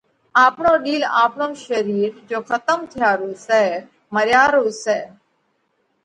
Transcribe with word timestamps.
آپڻو 0.45 0.73
ڏِيل 0.85 1.03
آپڻو 1.23 1.47
شرير 1.65 2.11
جيو 2.27 2.41
کتم 2.49 2.79
ٿيا 2.91 3.11
رو 3.19 3.29
سئہ۔ 3.45 3.65
مريا 4.15 4.43
رو 4.53 4.65
سئہ۔ 4.83 4.99